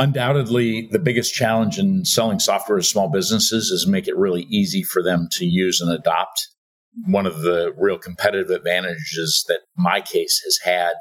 [0.00, 4.82] Undoubtedly, the biggest challenge in selling software to small businesses is make it really easy
[4.82, 6.48] for them to use and adopt.
[7.04, 10.92] One of the real competitive advantages that MyCase has had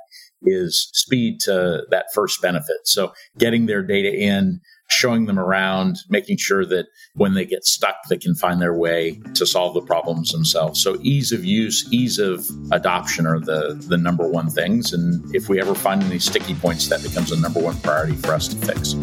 [0.42, 2.76] is speed to that first benefit.
[2.84, 4.60] So getting their data in,
[4.92, 9.22] showing them around, making sure that when they get stuck, they can find their way
[9.36, 10.82] to solve the problems themselves.
[10.82, 14.92] So ease of use, ease of adoption are the, the number one things.
[14.92, 18.34] And if we ever find any sticky points, that becomes a number one priority for
[18.34, 18.96] us to fix.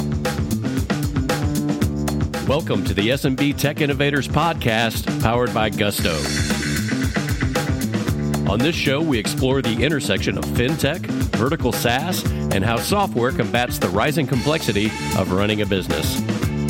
[2.46, 6.16] Welcome to the SMB Tech Innovators Podcast, powered by Gusto.
[8.48, 11.00] On this show, we explore the intersection of fintech,
[11.36, 14.86] vertical SaaS, and how software combats the rising complexity
[15.18, 16.22] of running a business.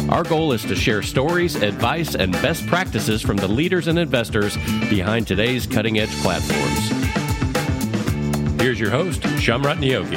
[0.09, 4.57] Our goal is to share stories, advice, and best practices from the leaders and investors
[4.89, 6.89] behind today's cutting edge platforms.
[8.61, 10.17] Here's your host, Somrat Niyogi.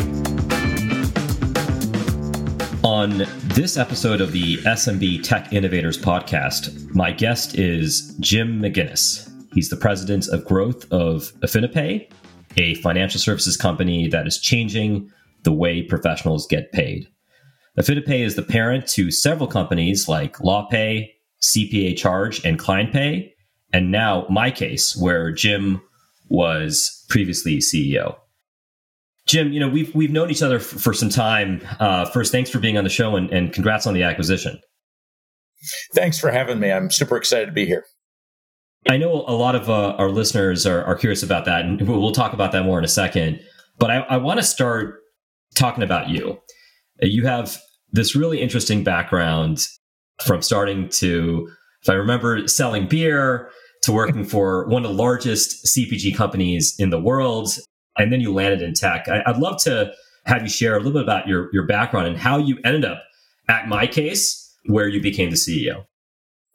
[2.85, 9.29] On this episode of the SMB Tech Innovators podcast, my guest is Jim McGinnis.
[9.53, 12.11] He's the president of growth of AffiniPay,
[12.57, 15.09] a financial services company that is changing
[15.43, 17.07] the way professionals get paid.
[17.77, 21.09] AffiniPay is the parent to several companies like LawPay,
[21.41, 23.31] CPA Charge, and ClientPay,
[23.71, 25.81] and now MyCase, where Jim
[26.29, 28.17] was previously CEO.
[29.27, 31.61] Jim, you know we've we've known each other f- for some time.
[31.79, 34.59] Uh, first, thanks for being on the show, and, and congrats on the acquisition.
[35.93, 36.71] Thanks for having me.
[36.71, 37.85] I'm super excited to be here.
[38.88, 42.12] I know a lot of uh, our listeners are, are, curious about that, and we'll
[42.12, 43.41] talk about that more in a second.
[43.77, 45.02] But I, I want to start
[45.55, 46.40] talking about you.
[47.02, 47.57] You have
[47.91, 49.68] this really interesting background
[50.24, 51.50] from starting to,
[51.82, 53.50] if I remember, selling beer
[53.84, 57.50] to working for one of the largest CPG companies in the world,
[57.98, 59.07] and then you landed in tech.
[59.10, 59.91] I, I'd love to
[60.26, 63.04] have you share a little bit about your, your background and how you ended up
[63.50, 65.85] at MyCase where you became the CEO.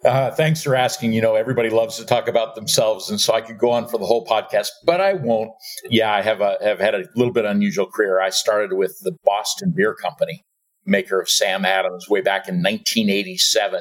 [0.05, 1.15] Uh, thanks for asking.
[1.15, 3.99] You know, everybody loves to talk about themselves, and so I could go on for
[3.99, 5.51] the whole podcast, but I won't.
[5.89, 8.21] Yeah, I have a, have had a little bit unusual career.
[8.21, 10.45] I started with the Boston Beer Company,
[10.85, 13.81] maker of Sam Adams, way back in 1987,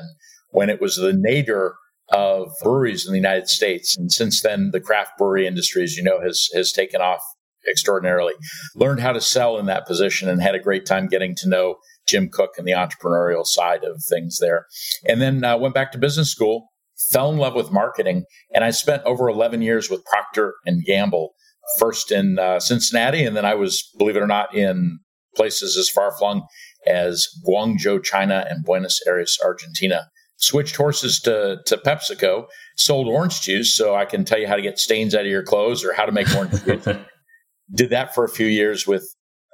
[0.51, 1.75] when it was the nadir
[2.09, 3.97] of breweries in the United States.
[3.97, 7.21] And since then, the craft brewery industry, as you know, has has taken off
[7.69, 8.33] extraordinarily.
[8.75, 11.75] Learned how to sell in that position, and had a great time getting to know
[12.07, 14.65] Jim Koch and the entrepreneurial side of things there.
[15.07, 16.69] And then uh, went back to business school,
[17.11, 21.33] fell in love with marketing, and I spent over 11 years with Procter and Gamble,
[21.79, 24.99] first in uh, Cincinnati, and then I was, believe it or not, in
[25.35, 26.45] places as far flung
[26.85, 30.09] as Guangzhou, China, and Buenos Aires, Argentina.
[30.37, 34.61] Switched horses to, to PepsiCo, sold orange juice, so I can tell you how to
[34.61, 36.85] get stains out of your clothes or how to make orange juice.
[37.73, 39.07] Did that for a few years with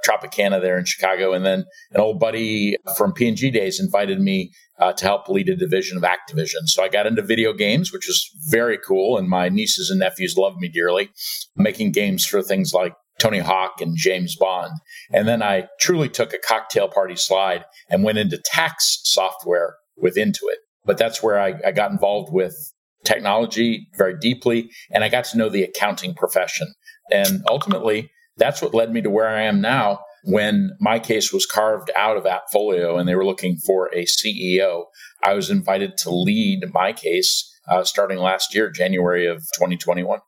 [0.08, 1.34] Tropicana there in Chicago.
[1.34, 5.56] And then an old buddy from P&G days invited me uh, to help lead a
[5.56, 6.66] division of Activision.
[6.66, 9.18] So I got into video games, which was very cool.
[9.18, 11.10] And my nieces and nephews loved me dearly,
[11.56, 14.72] making games for things like Tony Hawk and James Bond.
[15.12, 20.16] And then I truly took a cocktail party slide and went into tax software with
[20.16, 20.60] Intuit.
[20.86, 22.56] But that's where I, I got involved with
[23.04, 24.70] technology very deeply.
[24.92, 26.74] And I got to know the accounting profession.
[27.12, 30.00] And ultimately, that's what led me to where I am now.
[30.24, 34.86] When MyCase was carved out of Appfolio and they were looking for a CEO,
[35.24, 40.20] I was invited to lead MyCase uh, starting last year, January of 2021.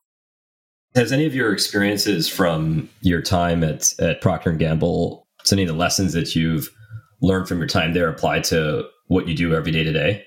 [0.96, 5.68] Has any of your experiences from your time at, at Procter & Gamble, any of
[5.68, 6.70] the lessons that you've
[7.22, 10.24] learned from your time there applied to what you do every day today?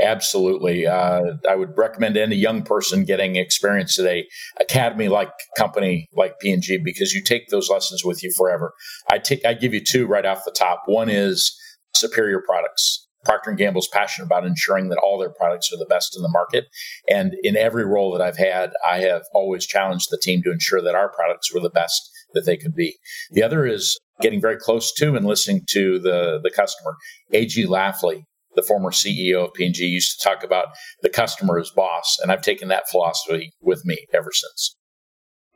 [0.00, 0.86] Absolutely.
[0.86, 4.26] Uh, I would recommend any young person getting experience at a
[4.60, 8.72] academy like company like P&G because you take those lessons with you forever.
[9.10, 10.82] I take I give you two right off the top.
[10.86, 11.56] One is
[11.94, 13.06] superior products.
[13.24, 16.30] Procter & Gamble's passionate about ensuring that all their products are the best in the
[16.30, 16.66] market.
[17.10, 20.80] And in every role that I've had, I have always challenged the team to ensure
[20.80, 22.96] that our products were the best that they could be.
[23.32, 26.96] The other is getting very close to and listening to the, the customer.
[27.32, 27.66] A.G.
[27.66, 28.22] Lafley
[28.58, 30.66] the former CEO of P&G used to talk about
[31.02, 34.74] the customer as boss, and I've taken that philosophy with me ever since.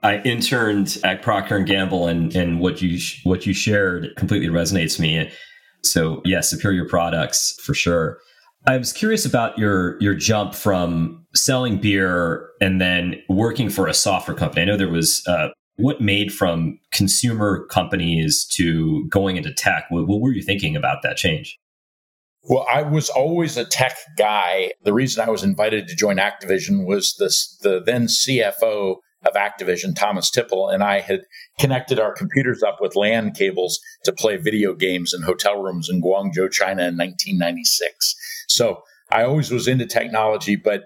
[0.04, 4.98] I interned at Procter and Gamble, and and what you what you shared completely resonates
[4.98, 5.30] me.
[5.84, 8.18] So yeah, superior products for sure.
[8.66, 13.94] I was curious about your your jump from selling beer and then working for a
[13.94, 14.62] software company.
[14.62, 19.86] I know there was uh, what made from consumer companies to going into tech.
[19.88, 21.58] What, what were you thinking about that change?
[22.44, 24.72] Well, I was always a tech guy.
[24.82, 29.94] The reason I was invited to join Activision was this, the then CFO of Activision,
[29.94, 31.22] Thomas Tippl, and I had
[31.60, 36.02] connected our computers up with LAN cables to play video games in hotel rooms in
[36.02, 38.14] Guangzhou, China in 1996.
[38.48, 40.82] So I always was into technology, but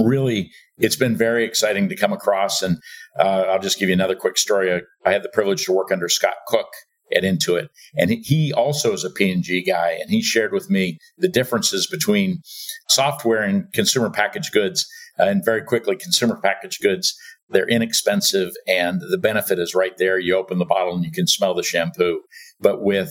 [0.00, 2.60] really it's been very exciting to come across.
[2.60, 2.78] And
[3.18, 4.82] uh, I'll just give you another quick story.
[5.06, 6.68] I had the privilege to work under Scott Cook
[7.14, 11.28] at Intuit, and he also is a P&G guy, and he shared with me the
[11.28, 12.40] differences between
[12.88, 14.86] software and consumer packaged goods.
[15.20, 17.16] Uh, and very quickly, consumer packaged goods
[17.50, 20.18] they're inexpensive, and the benefit is right there.
[20.18, 22.20] You open the bottle and you can smell the shampoo.
[22.60, 23.10] But with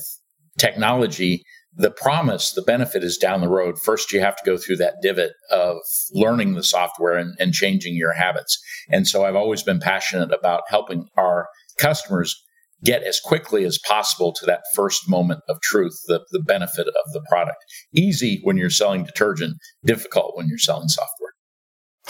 [0.57, 3.79] technology, the promise, the benefit is down the road.
[3.79, 5.77] First, you have to go through that divot of
[6.11, 8.59] learning the software and, and, changing your habits.
[8.89, 11.47] And so I've always been passionate about helping our
[11.77, 12.43] customers
[12.83, 17.13] get as quickly as possible to that first moment of truth, the, the benefit of
[17.13, 17.57] the product.
[17.93, 21.33] Easy when you're selling detergent, difficult when you're selling software.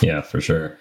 [0.02, 0.78] Yeah, for sure.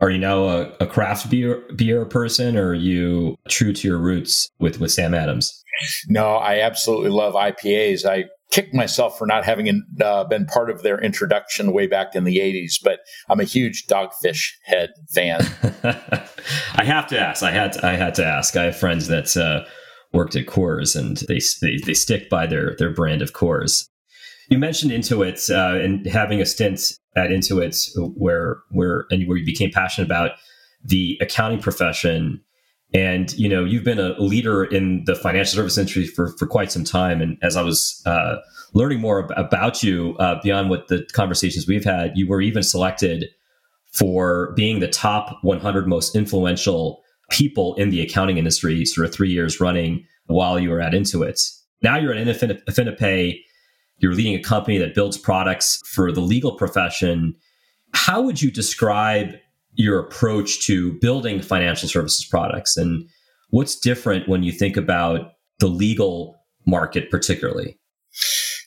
[0.00, 3.98] Are you now a, a craft beer beer person or are you true to your
[3.98, 5.62] roots with, with Sam Adams?
[6.08, 8.04] No, I absolutely love IPAs.
[8.04, 12.24] I kick myself for not having uh, been part of their introduction way back in
[12.24, 15.40] the 80s, but I'm a huge Dogfish Head fan.
[16.74, 17.42] I have to ask.
[17.42, 18.56] I had to, I had to ask.
[18.56, 19.64] I have friends that uh,
[20.12, 23.88] worked at Coors and they, they, they stick by their their brand of Coors.
[24.48, 29.46] You mentioned Intuit uh, and having a stint at Intuit where where and where you
[29.46, 30.32] became passionate about
[30.84, 32.40] the accounting profession
[32.92, 36.72] and you know, you've been a leader in the financial service industry for for quite
[36.72, 37.20] some time.
[37.20, 38.36] And as I was uh,
[38.74, 42.62] learning more ab- about you uh, beyond what the conversations we've had, you were even
[42.62, 43.26] selected
[43.92, 49.30] for being the top 100 most influential people in the accounting industry, sort of three
[49.30, 51.40] years running while you were at Intuit.
[51.82, 53.40] Now you're at AffiniPay.
[53.98, 57.34] You're leading a company that builds products for the legal profession.
[57.92, 59.34] How would you describe
[59.74, 63.08] your approach to building financial services products and
[63.50, 67.78] what's different when you think about the legal market particularly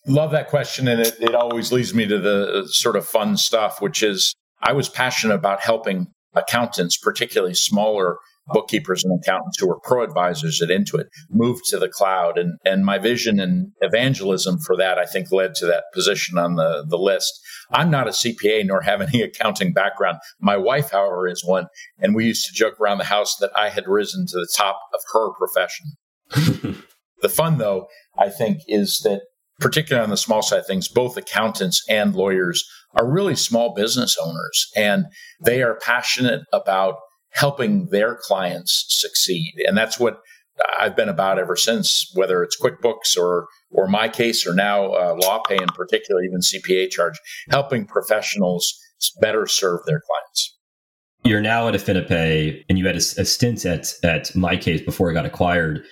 [0.07, 3.37] love that question and it, it always leads me to the uh, sort of fun
[3.37, 4.33] stuff which is
[4.63, 8.18] i was passionate about helping accountants particularly smaller
[8.48, 12.38] bookkeepers and accountants who were ProAdvisors at Intuit move to the cloud.
[12.38, 16.56] And, and my vision and evangelism for that, I think, led to that position on
[16.56, 17.31] the, the list.
[17.71, 20.18] I'm not a CPA nor have any accounting background.
[20.39, 21.68] My wife, however, is one.
[22.00, 24.80] And we used to joke around the house that I had risen to the top
[24.94, 25.86] of her profession.
[27.21, 27.88] the fun, though,
[28.18, 29.21] I think, is that
[29.59, 34.18] particularly on the small side of things, both accountants and lawyers are really small business
[34.24, 35.06] owners and
[35.44, 36.95] they are passionate about
[37.31, 39.54] helping their clients succeed.
[39.68, 40.19] And that's what
[40.80, 45.60] I've been about ever since, whether it's QuickBooks or or MyCase or now uh, LawPay
[45.60, 47.19] in particular, even CPA charge,
[47.50, 48.80] helping professionals
[49.19, 50.57] better serve their clients.
[51.24, 55.16] You're now at AffiniPay, and you had a, a stint at at MyCase before it
[55.16, 55.84] got acquired.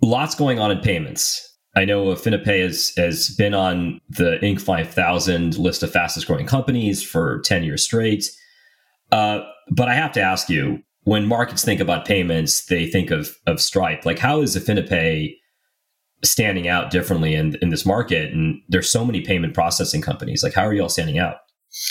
[0.00, 1.53] Lots going on in payments.
[1.76, 4.60] I know AffiniPay has has been on the Inc.
[4.60, 8.30] 5000 list of fastest growing companies for 10 years straight.
[9.10, 9.40] Uh,
[9.70, 13.60] but I have to ask you, when markets think about payments, they think of of
[13.60, 14.04] Stripe.
[14.04, 15.34] Like, how is AffiniPay
[16.22, 18.32] standing out differently in in this market?
[18.32, 20.42] And there's so many payment processing companies.
[20.42, 21.36] Like, how are you all standing out?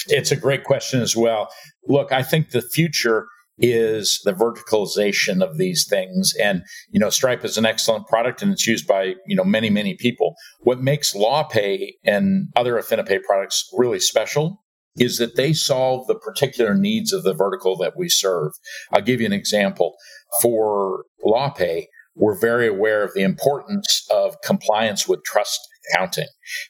[0.08, 1.50] It's a great question as well.
[1.88, 3.28] Look, I think the future
[3.60, 8.52] is the verticalization of these things and you know stripe is an excellent product and
[8.52, 13.70] it's used by you know many many people what makes lawpay and other affinipay products
[13.74, 14.64] really special
[14.98, 18.52] is that they solve the particular needs of the vertical that we serve.
[18.92, 19.96] I'll give you an example.
[20.42, 26.28] For LawPay, we're very aware of the importance of compliance with trust accounting.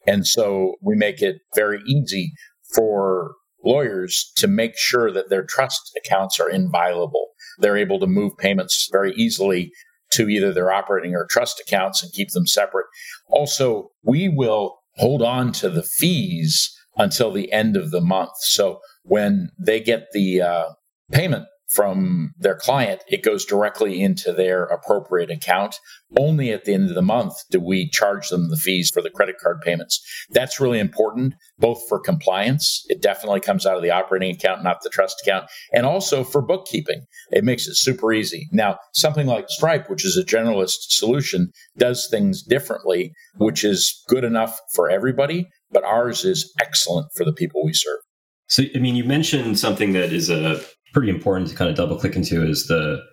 [0.08, 2.32] And so we make it very easy
[2.76, 7.30] for lawyers to make sure that their trust accounts are inviolable.
[7.60, 9.72] They're able to move payments very easily
[10.14, 12.86] to either their operating or trust accounts and keep them separate.
[13.30, 18.32] Also, we will hold on to the fees until the end of the month.
[18.42, 20.66] So when they get the uh,
[21.12, 25.80] payment from their client, it goes directly into their appropriate account.
[26.16, 29.10] Only at the end of the month do we charge them the fees for the
[29.10, 30.00] credit card payments.
[30.30, 32.84] That's really important, both for compliance.
[32.90, 36.42] It definitely comes out of the operating account, not the trust account, and also for
[36.42, 37.02] bookkeeping.
[37.32, 38.48] It makes it super easy.
[38.52, 44.24] Now, something like Stripe, which is a generalist solution, does things differently, which is good
[44.24, 48.00] enough for everybody, but ours is excellent for the people we serve.
[48.48, 50.62] So, I mean, you mentioned something that is a
[50.94, 53.04] pretty important to kind of double click into is the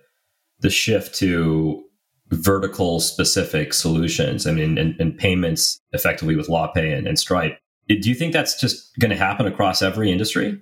[0.59, 1.83] the shift to
[2.29, 4.47] vertical specific solutions.
[4.47, 7.57] I mean, and, and payments effectively with LawPay and, and Stripe.
[7.87, 10.61] Do you think that's just going to happen across every industry?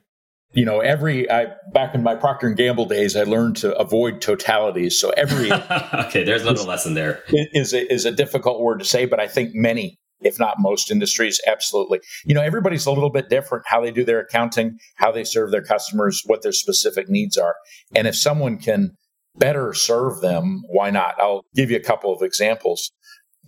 [0.54, 4.22] you know every i back in my procter and gamble days i learned to avoid
[4.22, 5.52] totalities so every
[6.06, 9.28] okay there's another lesson there is a, is a difficult word to say but i
[9.28, 13.82] think many if not most industries absolutely you know everybody's a little bit different how
[13.82, 17.56] they do their accounting how they serve their customers what their specific needs are
[17.96, 18.92] and if someone can
[19.38, 22.92] better serve them why not i'll give you a couple of examples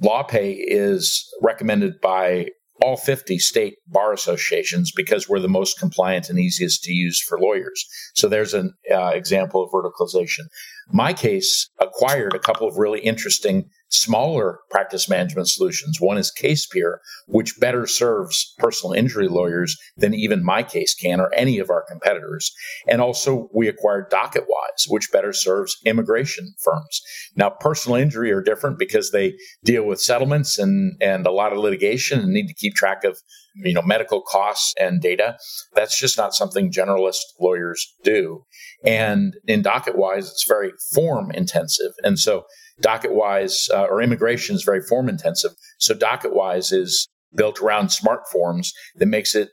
[0.02, 2.48] LawPay is recommended by
[2.82, 7.40] all 50 state bar associations because we're the most compliant and easiest to use for
[7.40, 7.86] lawyers.
[8.16, 10.46] So there's an uh, example of verticalization.
[10.94, 16.00] MyCase acquired a couple of really interesting smaller practice management solutions.
[16.00, 21.60] One is CasePeer, which better serves personal injury lawyers than even MyCase can or any
[21.60, 22.54] of our competitors.
[22.88, 27.02] And also we acquired DocketWise, which better serves immigration firms.
[27.36, 31.60] Now, personal injury are different because they deal with settlements and, and a lot of
[31.60, 33.18] litigation and need to keep track of
[33.56, 35.36] you know medical costs and data
[35.76, 38.46] that's just not something generalist lawyers do
[38.86, 42.46] and in docketwise it's very form intensive and so
[42.82, 48.74] docketwise uh, or immigration is very form intensive so DocketWise is built around smart forms
[48.96, 49.50] that makes it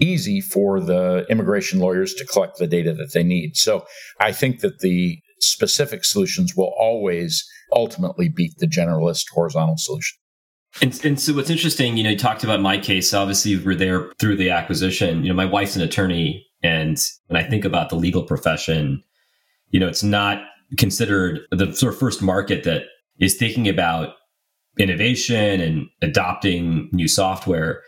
[0.00, 3.84] easy for the immigration lawyers to collect the data that they need so
[4.20, 10.16] i think that the specific solutions will always ultimately beat the generalist horizontal solution
[10.82, 13.16] and, and so what's interesting, you know, you talked about MyCase.
[13.16, 15.22] Obviously, we're there through the acquisition.
[15.22, 19.02] You know, my wife's an attorney, and when I think about the legal profession,
[19.70, 20.42] you know, it's not
[20.78, 22.84] considered the sort of first market that
[23.18, 24.14] is thinking about
[24.78, 27.82] innovation and adopting new software.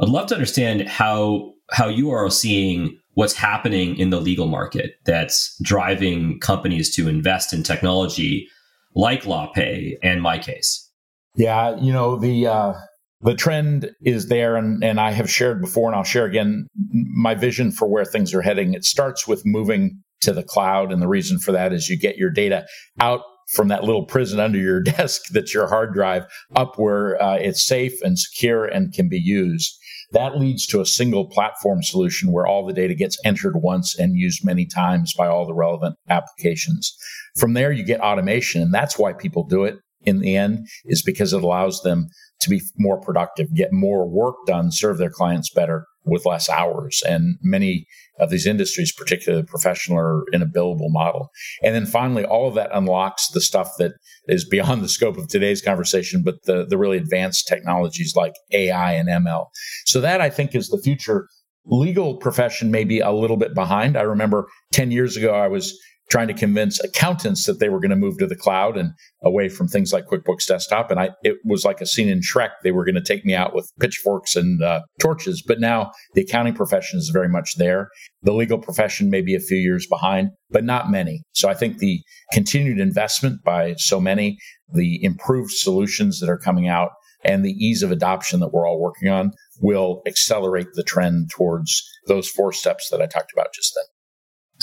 [0.00, 4.96] I'd love to understand how how you are seeing what's happening in the legal market
[5.04, 8.48] that's driving companies to invest in technology
[8.94, 10.88] like LawPay and MyCase.
[11.36, 12.74] Yeah, you know the uh,
[13.22, 17.34] the trend is there, and and I have shared before, and I'll share again my
[17.34, 18.74] vision for where things are heading.
[18.74, 22.16] It starts with moving to the cloud, and the reason for that is you get
[22.16, 22.66] your data
[23.00, 26.24] out from that little prison under your desk that's your hard drive
[26.56, 29.78] up where uh, it's safe and secure and can be used.
[30.12, 34.16] That leads to a single platform solution where all the data gets entered once and
[34.16, 36.96] used many times by all the relevant applications.
[37.36, 41.02] From there, you get automation, and that's why people do it in the end is
[41.02, 42.08] because it allows them
[42.40, 47.02] to be more productive, get more work done, serve their clients better with less hours.
[47.06, 47.86] And many
[48.18, 51.30] of these industries, particularly professional, are in a billable model.
[51.62, 53.92] And then finally, all of that unlocks the stuff that
[54.28, 58.92] is beyond the scope of today's conversation, but the, the really advanced technologies like AI
[58.92, 59.46] and ML.
[59.86, 61.28] So that I think is the future.
[61.66, 63.96] Legal profession may be a little bit behind.
[63.96, 65.78] I remember 10 years ago, I was
[66.10, 68.92] trying to convince accountants that they were going to move to the cloud and
[69.22, 70.90] away from things like QuickBooks Desktop.
[70.90, 72.50] And I, it was like a scene in Shrek.
[72.62, 75.42] They were going to take me out with pitchforks and uh, torches.
[75.46, 77.88] But now the accounting profession is very much there.
[78.22, 81.22] The legal profession may be a few years behind, but not many.
[81.32, 82.00] So I think the
[82.32, 84.38] continued investment by so many,
[84.72, 86.90] the improved solutions that are coming out,
[87.24, 91.82] and the ease of adoption that we're all working on will accelerate the trend towards
[92.06, 93.93] those four steps that I talked about just then.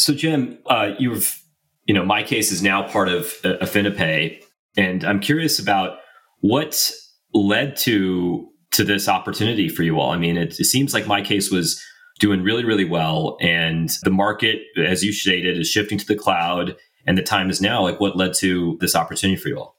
[0.01, 1.39] So, Jim, uh, you've,
[1.86, 4.41] you know, MyCase is now part of uh, AffiniPay,
[4.75, 6.00] and I'm curious about
[6.39, 6.91] what
[7.36, 10.12] led to to this opportunity for you all.
[10.12, 11.79] I mean, it, it seems like MyCase was
[12.20, 16.75] doing really, really well, and the market, as you stated, is shifting to the cloud,
[17.05, 17.84] and the time is now.
[17.84, 19.75] Like, what led to this opportunity for you all?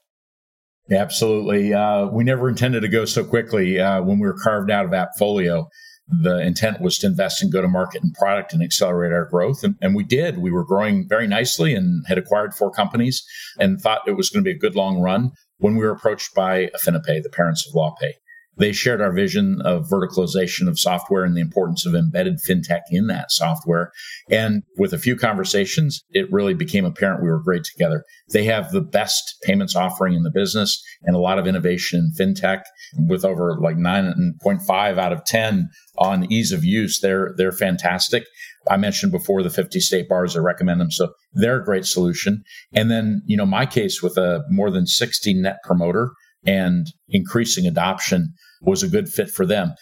[0.89, 1.73] Absolutely.
[1.73, 4.91] Uh, we never intended to go so quickly uh, when we were carved out of
[4.91, 5.67] Appfolio
[6.07, 9.63] the intent was to invest in go to market and product and accelerate our growth.
[9.63, 10.37] And, and, we did.
[10.37, 13.23] We were growing very nicely and had acquired four companies
[13.57, 16.35] and thought it was going to be a good long run when we were approached
[16.35, 18.13] by AffiniPay, the parents of LawPay.
[18.57, 23.07] They shared our vision of verticalization of software and the importance of embedded fintech in
[23.07, 23.91] that software.
[24.29, 28.03] And with a few conversations, it really became apparent we were great together.
[28.31, 32.33] They have the best payments offering in the business and a lot of innovation in
[32.33, 32.61] fintech
[33.07, 36.99] with over like 9.5 out of 10 on ease of use.
[36.99, 38.25] They're, they're fantastic.
[38.69, 40.91] I mentioned before the 50 state bars, I recommend them.
[40.91, 42.43] So they're a great solution.
[42.73, 46.11] And then, you know, MyCase with a more than 60 net promoter
[46.45, 49.73] and increasing adoption was a good fit for them.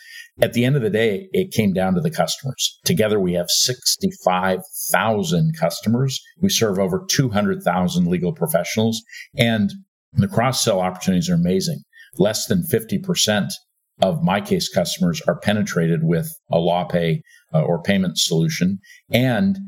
[0.42, 2.80] At the end of the day, it came down to the customers.
[2.86, 6.20] Together, we have 65,000 customers.
[6.42, 9.04] We serve over 200,000 legal professionals,
[9.38, 9.72] and
[10.14, 11.84] the cross sell opportunities are amazing.
[12.18, 13.52] Less than 50%
[14.02, 17.22] of MyCase customers are penetrated with a LawPay
[17.54, 18.80] uh, or payment solution,
[19.12, 19.60] and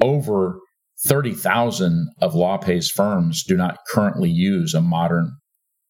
[0.00, 0.58] over
[1.04, 5.36] 30,000 of LawPay's firms do not currently use a modern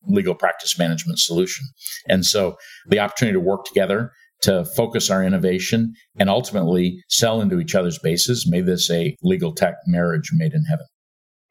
[0.06, 1.66] legal practice management solution.
[2.08, 2.56] And so
[2.88, 7.98] the opportunity to work together to focus our innovation and ultimately sell into each other's
[7.98, 8.46] bases.
[8.46, 10.86] May this a legal tech marriage made in heaven.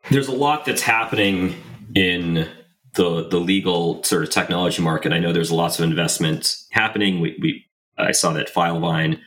[0.09, 1.55] There's a lot that's happening
[1.95, 2.49] in
[2.95, 5.13] the the legal sort of technology market.
[5.13, 7.21] I know there's lots of investment happening.
[7.21, 7.65] We, we
[7.97, 9.19] I saw that Filevine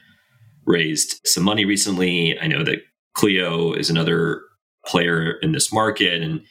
[0.67, 2.39] raised some money recently.
[2.39, 2.81] I know that
[3.15, 4.43] Clio is another
[4.85, 6.43] player in this market, and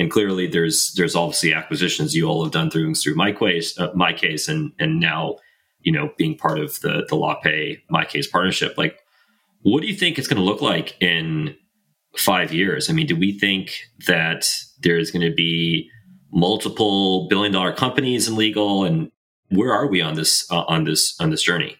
[0.00, 4.48] and clearly there's there's obviously acquisitions you all have done through through MyCase uh, MyCase,
[4.48, 5.36] and and now
[5.80, 7.16] you know being part of the the
[7.92, 8.78] MyCase partnership.
[8.78, 8.98] Like,
[9.60, 11.54] what do you think it's going to look like in
[12.16, 12.88] five years?
[12.88, 14.48] I mean, do we think that
[14.80, 15.90] there's going to be
[16.32, 19.10] multiple billion dollar companies in legal, and
[19.50, 21.76] where are we on this uh, on this on this journey?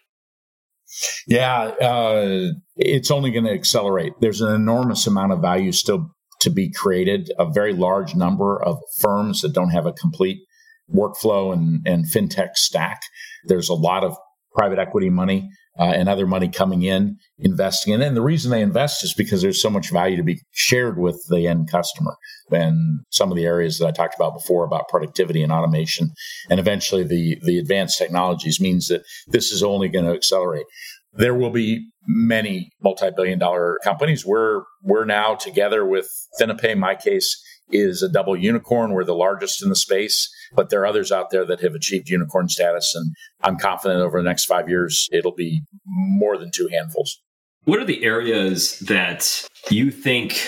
[1.25, 4.13] Yeah, uh, it's only going to accelerate.
[4.21, 7.31] There's an enormous amount of value still to be created.
[7.39, 10.39] A very large number of firms that don't have a complete
[10.93, 13.01] workflow and, and fintech stack.
[13.45, 14.17] There's a lot of
[14.53, 18.01] private equity money uh, and other money coming in, investing in.
[18.01, 21.23] And the reason they invest is because there's so much value to be shared with
[21.29, 22.17] the end customer.
[22.51, 26.11] And some of the areas that I talked about before about productivity and automation,
[26.49, 30.65] and eventually the the advanced technologies means that this is only going to accelerate.
[31.13, 34.25] There will be many multi-billion dollar companies.
[34.25, 36.77] We're we're now together with AffiniPay.
[36.77, 37.41] My case
[37.71, 38.91] is a double unicorn.
[38.91, 42.09] We're the largest in the space, but there are others out there that have achieved
[42.09, 42.93] unicorn status.
[42.95, 47.21] And I'm confident over the next five years, it'll be more than two handfuls.
[47.63, 50.41] What are the areas that you think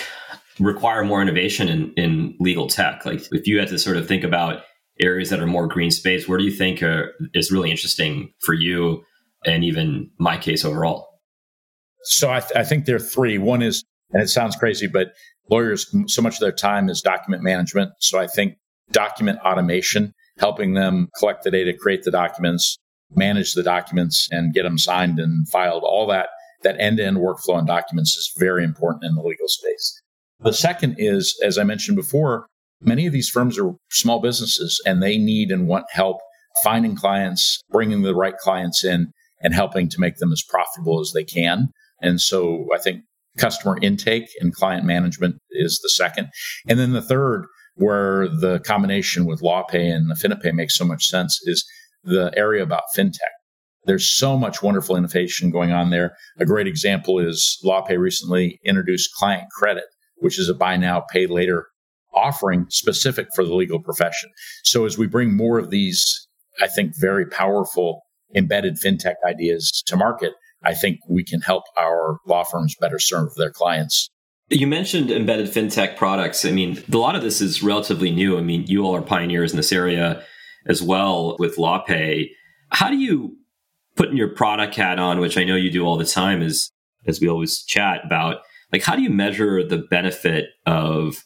[0.58, 3.06] require more innovation in, in legal tech?
[3.06, 4.62] Like if you had to sort of think about
[5.00, 8.54] areas that are more green space, where do you think are, is really interesting for
[8.54, 9.02] you
[9.44, 11.08] and even MyCase overall?
[12.02, 13.38] So I, th- I think there are three.
[13.38, 15.08] One is, and it sounds crazy, but
[15.50, 17.92] lawyers, so much of their time is document management.
[18.00, 18.54] So I think
[18.92, 22.76] document automation, helping them collect the data, create the documents,
[23.14, 26.28] manage the documents, and get them signed and filed, all that,
[26.62, 30.00] that end to end workflow on documents is very important in the legal space.
[30.40, 32.46] The second is, as I mentioned before,
[32.80, 36.18] many of these firms are small businesses and they need and want help
[36.62, 39.12] finding clients, bringing the right clients in,
[39.44, 41.68] and helping to make them as profitable as they can.
[42.00, 43.02] And so I think
[43.38, 46.28] customer intake and client management is the second.
[46.68, 51.38] And then the third, where the combination with LawPay and AffiniPay makes so much sense,
[51.44, 51.64] is
[52.02, 53.18] the area about fintech.
[53.86, 56.16] There's so much wonderful innovation going on there.
[56.38, 59.84] A great example is LawPay recently introduced client credit,
[60.16, 61.66] which is a buy now, pay later
[62.14, 64.30] offering specific for the legal profession.
[64.62, 66.28] So as we bring more of these,
[66.62, 68.02] I think, very powerful
[68.34, 73.34] embedded fintech ideas to market, I think we can help our law firms better serve
[73.36, 74.08] their clients.
[74.50, 76.44] You mentioned embedded fintech products.
[76.44, 78.36] I mean, a lot of this is relatively new.
[78.36, 80.22] I mean, you all are pioneers in this area
[80.66, 82.28] as well with LawPay.
[82.70, 83.36] How do you
[83.96, 86.70] put in your product hat on, which I know you do all the time, is
[87.06, 88.38] as we always chat about,
[88.72, 91.24] like how do you measure the benefit of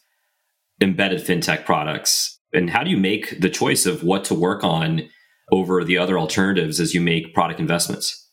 [0.81, 2.39] embedded fintech products?
[2.53, 5.09] And how do you make the choice of what to work on
[5.51, 8.29] over the other alternatives as you make product investments?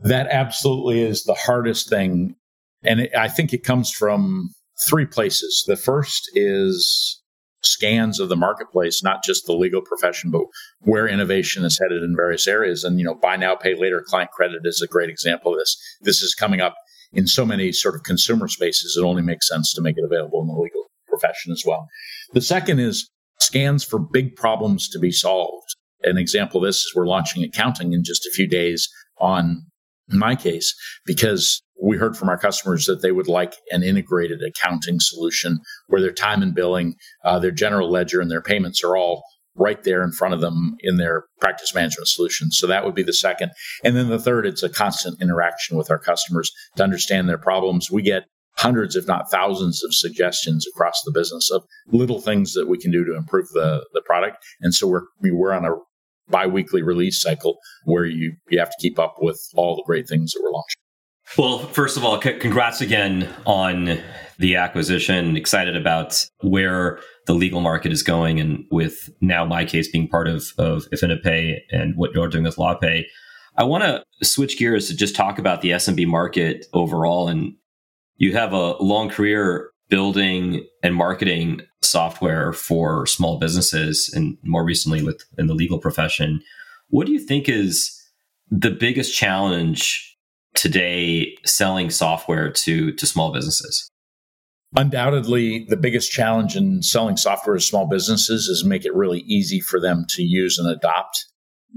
[0.00, 2.36] That absolutely is the hardest thing.
[2.84, 4.50] And it, I think it comes from
[4.88, 5.64] three places.
[5.66, 7.20] The first is
[7.62, 10.42] scans of the marketplace, not just the legal profession, but
[10.80, 12.84] where innovation is headed in various areas.
[12.84, 15.76] And, you know, buy now, pay later client credit is a great example of this.
[16.00, 16.76] This is coming up
[17.12, 18.96] in so many sort of consumer spaces.
[18.96, 21.88] It only makes sense to make it available in the legal profession as well.
[22.32, 25.74] The second is scans for big problems to be solved.
[26.02, 29.62] An example of this is we're launching accounting in just a few days on
[30.12, 30.66] MyCase
[31.04, 36.00] because we heard from our customers that they would like an integrated accounting solution where
[36.00, 39.22] their time and billing, uh, their general ledger, and their payments are all
[39.54, 42.50] right there in front of them in their practice management solution.
[42.50, 43.50] So that would be the second.
[43.84, 47.90] And then the third, it's a constant interaction with our customers to understand their problems.
[47.90, 48.24] We get
[48.56, 52.90] hundreds, if not thousands, of suggestions across the business of little things that we can
[52.90, 54.38] do to improve the, the product.
[54.60, 55.74] And so we're, we're on a
[56.30, 60.32] bi-weekly release cycle where you, you have to keep up with all the great things
[60.32, 60.76] that we're launching.
[61.36, 64.00] Well, first of all, c- congrats again on
[64.38, 65.36] the acquisition.
[65.36, 70.52] Excited about where the legal market is going, and with now MyCase being part of
[70.56, 73.04] of AffiniPay and what you're doing with LawPay.
[73.58, 77.28] I want to switch gears to just talk about the SMB market overall.
[77.28, 77.54] And
[78.16, 85.02] you have a long career building and marketing software for small businesses and more recently
[85.02, 86.40] with in the legal profession.
[86.88, 87.94] What do you think is
[88.50, 90.16] the biggest challenge
[90.54, 93.88] today selling software to to small businesses?
[94.76, 99.60] Undoubtedly, the biggest challenge in selling software to small businesses is make it really easy
[99.60, 101.24] for them to use and adopt.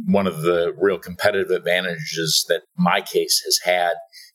[0.06, 3.93] one of the real competitive advantages that MyCase has had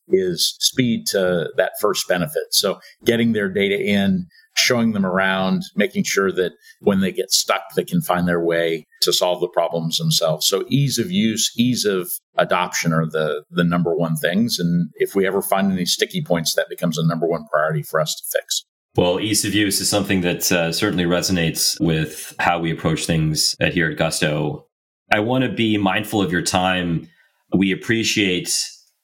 [0.09, 2.45] is speed to that first benefit.
[2.51, 7.62] So getting their data in, showing them around, making sure that when they get stuck,
[7.75, 10.47] they can find their way to solve the problems themselves.
[10.47, 14.59] So ease of use, ease of adoption are the, the number one things.
[14.59, 18.01] And if we ever find any sticky points, that becomes a number one priority for
[18.01, 18.64] us to fix.
[18.97, 23.55] Well, ease of use is something that uh, certainly resonates with how we approach things
[23.61, 24.66] at here at Gusto.
[25.12, 27.09] I want to be mindful of your time.
[27.55, 28.57] We appreciate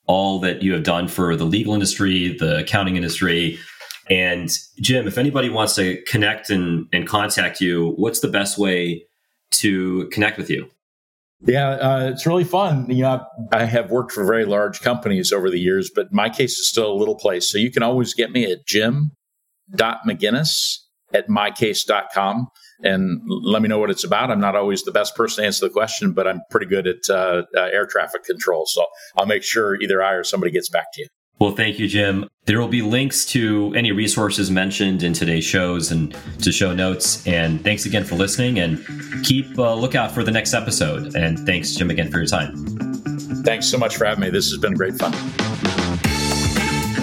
[0.07, 3.59] all that you have done for the legal industry, the accounting industry.
[4.09, 9.05] And Jim, if anybody wants to connect and, and contact you, what's the best way
[9.51, 10.69] to connect with you?
[11.45, 12.89] Yeah, uh, it's really fun.
[12.89, 16.69] You know, I have worked for very large companies over the years, but MyCase is
[16.69, 17.51] still a little place.
[17.51, 20.77] So you can always get me at jim.mcginnis
[21.13, 22.47] at mycase.com
[22.83, 24.31] and let me know what it's about.
[24.31, 27.09] I'm not always the best person to answer the question, but I'm pretty good at
[27.09, 28.65] uh, uh, air traffic control.
[28.65, 28.85] So
[29.17, 31.07] I'll make sure either I or somebody gets back to you.
[31.39, 32.29] Well, thank you, Jim.
[32.45, 37.25] There will be links to any resources mentioned in today's shows and to show notes.
[37.27, 38.85] And thanks again for listening and
[39.23, 41.15] keep a lookout for the next episode.
[41.15, 42.55] And thanks, Jim, again for your time.
[43.43, 44.29] Thanks so much for having me.
[44.29, 45.11] This has been great fun.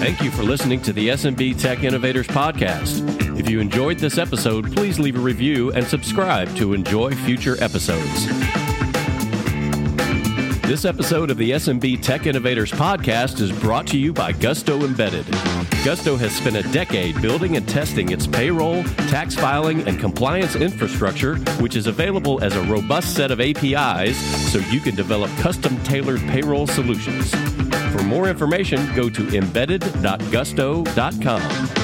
[0.01, 3.39] Thank you for listening to the SMB Tech Innovators Podcast.
[3.39, 8.70] If you enjoyed this episode, please leave a review and subscribe to enjoy future episodes.
[10.71, 15.25] This episode of the SMB Tech Innovators podcast is brought to you by Gusto Embedded.
[15.83, 21.35] Gusto has spent a decade building and testing its payroll, tax filing, and compliance infrastructure,
[21.59, 24.15] which is available as a robust set of APIs
[24.49, 27.35] so you can develop custom tailored payroll solutions.
[27.91, 31.80] For more information, go to embedded.gusto.com.